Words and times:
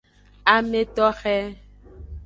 Ame 0.53 0.81
toxe. 0.95 1.35